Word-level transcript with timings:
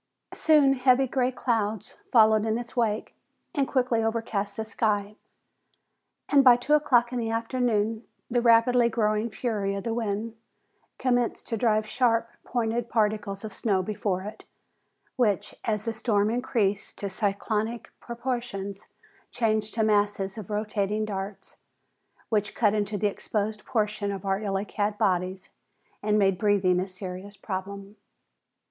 Soon 0.33 0.73
heavy, 0.73 1.05
gray 1.05 1.31
clouds 1.31 2.01
followed 2.11 2.43
in 2.43 2.57
its 2.57 2.75
wake, 2.75 3.13
and 3.53 3.67
quickly 3.67 4.01
overcast 4.03 4.57
the 4.57 4.65
sky, 4.65 5.15
and 6.27 6.43
by 6.43 6.55
two 6.55 6.73
o'clock 6.73 7.13
in 7.13 7.19
the 7.19 7.29
afternoon 7.29 8.07
the 8.27 8.41
rapidly 8.41 8.89
growing 8.89 9.29
fury 9.29 9.75
of 9.75 9.83
the 9.83 9.93
wind 9.93 10.35
commenced 10.97 11.47
to 11.49 11.55
drive 11.55 11.85
sharp 11.87 12.31
pointed 12.43 12.89
particles 12.89 13.43
of 13.45 13.53
snow 13.53 13.83
before 13.83 14.23
it, 14.23 14.43
which, 15.17 15.53
as 15.65 15.85
the 15.85 15.93
storm 15.93 16.31
increased 16.31 16.97
to 16.97 17.07
cyclonic 17.07 17.91
proportions, 17.99 18.87
changed 19.29 19.71
to 19.75 19.83
masses 19.83 20.35
of 20.35 20.49
rotating 20.49 21.05
darts, 21.05 21.57
which 22.29 22.55
cut 22.55 22.73
into 22.73 22.97
the 22.97 23.05
exposed 23.05 23.63
portions 23.65 24.11
of 24.13 24.25
our 24.25 24.41
illy 24.41 24.65
clad 24.65 24.97
bodies 24.97 25.51
and 26.01 26.17
made 26.17 26.39
breathing 26.39 26.79
a 26.79 26.87
serious 26.87 27.37
problem. 27.37 27.97